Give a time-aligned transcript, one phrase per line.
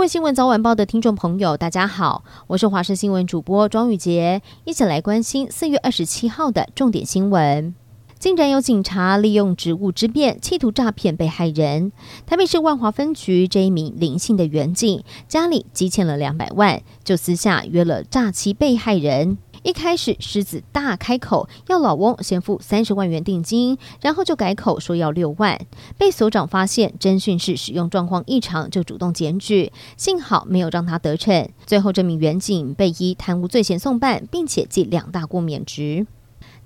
[0.00, 7.74] 各位新闻早晚报的听众朋友，大家好，我是华视新闻主播庄宇杰，一起来关心四月二十七号的重点新闻。
[8.18, 11.92] 竟然有警察利用职务之便，企图诈骗被害人。
[12.24, 19.36] 台北市万华分局这一名林姓的员警，家里积欠了两百万，就私下约了诈欺被害人。
[19.62, 25.60] 一开始狮子大开口要老翁先付三十万元定金，然后就改口说要六万。
[25.98, 31.48] 被所长发现侦讯室使用状况异常，就主动检举，幸好没有让他得逞。
[31.66, 36.06] 最后这名员警被依贪污罪嫌送办，并且记两大过免职。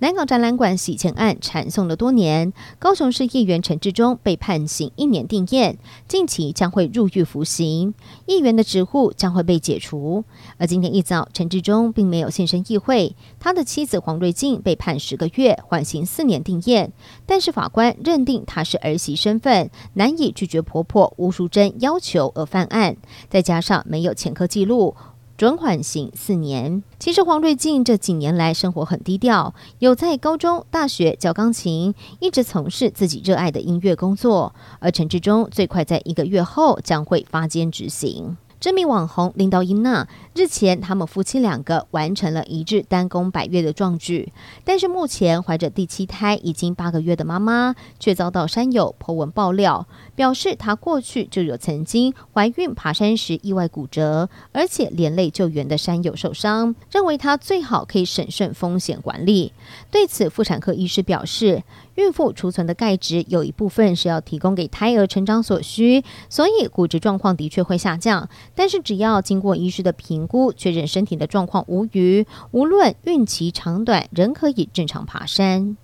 [0.01, 5.77] 南港展览馆洗钱案缠讼了多年，高雄市议员陈志忠被判刑一年定谳，
[6.09, 7.95] 近期将会入狱服刑，
[8.27, 10.25] 议员的职务将会被解除。
[10.59, 16.91] 而今天一早，陈志忠并没有现身议会，他的妻子黄瑞静被判十个月，缓刑四年定谳，
[17.25, 22.97] 但是法官认定她是儿媳身份，难以拒绝婆婆吴淑珍要求而犯案，
[23.31, 24.97] 再加上没有前科记录。
[25.45, 26.83] 转缓刑四年。
[26.99, 34.55] 其实黄瑞静这几年来生活很低调，有在高中、大学教钢琴，一直从事自己热爱的音乐工作。
[34.79, 38.39] 而陈志忠最快在一个月后将会发监执行。
[38.65, 44.33] 知名网红林道英娜日前，他们夫妻两个完成了一日单攻百岳的壮举，
[44.65, 59.53] 但是目前怀着第七胎已经八个月的妈妈，却遭到山友 po 文爆料，表示她过去就有曾经怀孕爬山时意外骨折，而且连累救援的山友受伤，认为她最好可以审慎风险管理。
[59.91, 61.63] 对此，妇产科医师表示，
[61.97, 68.27] 孕妇储存的钙质有一部分是要提供给胎儿成长所需，所以骨质状况的确会下降。
[68.55, 75.77] 但是只要经过医师的评估，确认身体的状况无虞，无论孕期长短，仍可以正常爬山。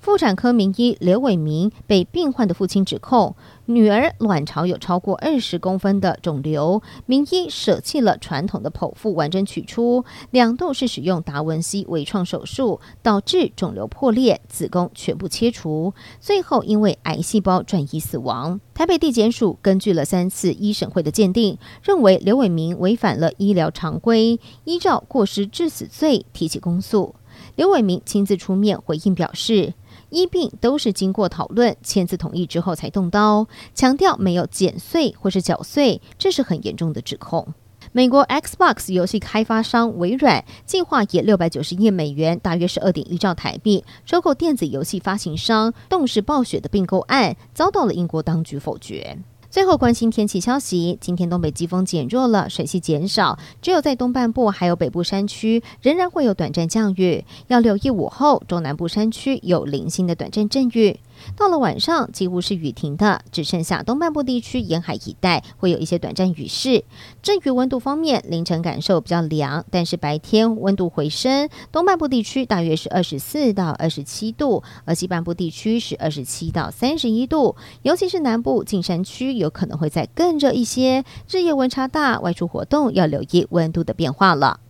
[0.00, 3.34] 妇产科名医刘伟明被病患的父亲指控，
[3.66, 18.60] 女儿卵巢有超过二十公分的肿瘤，名医舍弃了传统的剖腹完整取出，两度是使用达文西微创手术，导致肿瘤破裂，子宫全部切除，最后因为癌细胞转移死亡。
[18.88, 27.14] 被地检署根据了三次一审会的鉴定，认为刘伟明违反了医疗常规，依照过失致死罪提起公诉。
[27.54, 29.74] 刘伟明亲自出面回应表示。
[30.10, 37.52] 医病都是经过讨论、签字同意之后才动刀，强调没有剪碎或是绞碎，这是很严重的指控。
[37.98, 49.18] 美国 Xbox 游戏开发商微软计划以六百九十亿美元（大约是二点一兆台币）收购电子游戏发行商动视暴雪的并购案，遭到了英国当局否决。
[49.50, 61.00] 最后关心天气消息，今天东北季风减弱了，水汽减少，只有在东半部还有北部山区仍然会有短暂降雨，要留意午后中南部山区有零星的短暂阵雨。
[61.36, 66.84] 到了晚上，几乎是雨停的，只剩下东半部地区沿海一带会有一些短暂雨势。
[67.22, 71.48] 至于温度方面，凌晨感受比较凉，但是白天温度回升。
[71.70, 77.56] 东半部地区大约是二十四到二十七度，而西半部地区是二十七到三十一度。
[77.82, 84.60] 尤其是南部近山区有可能会再更热一些，日夜温差大，外出活动要留意温度的变化了。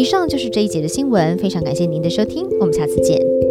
[0.00, 3.49] 以上就是这一节的新闻，非常感谢您的收听，我们下次见。